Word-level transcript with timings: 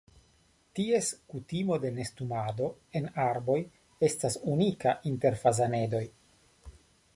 Ties 0.77 1.09
kutimo 1.33 1.77
de 1.83 1.91
nestumado 1.97 2.71
en 3.01 3.05
arboj 3.27 3.59
estas 4.09 4.41
unika 4.57 4.97
inter 5.13 5.41
fazanedoj. 5.45 6.05